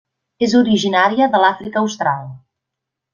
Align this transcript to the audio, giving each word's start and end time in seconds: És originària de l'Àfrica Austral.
És 0.47 0.55
originària 0.61 1.27
de 1.35 1.41
l'Àfrica 1.45 1.83
Austral. 1.85 2.25